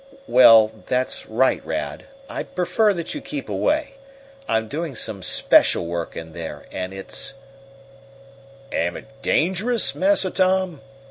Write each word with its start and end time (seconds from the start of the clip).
"Well, 0.27 0.71
that's 0.87 1.27
right, 1.27 1.63
Rad. 1.63 2.05
I'd 2.27 2.55
prefer 2.55 2.91
that 2.91 3.13
you 3.13 3.21
keep 3.21 3.49
away. 3.49 3.97
I'm 4.47 4.67
doing 4.67 4.95
some 4.95 5.21
special 5.21 5.85
work 5.85 6.15
in 6.17 6.33
there 6.33 6.65
and 6.71 6.91
it's" 6.91 7.35
"Am 8.71 8.97
it 8.97 9.21
dangerous, 9.21 9.93
Massa 9.93 10.31
Tom? 10.31 10.81